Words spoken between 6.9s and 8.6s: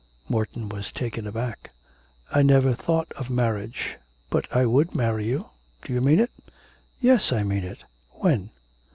'Yes, I mean it.' 'When?'